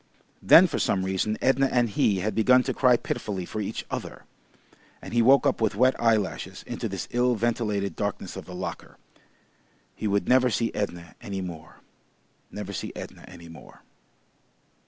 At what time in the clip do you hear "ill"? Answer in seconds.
7.11-7.35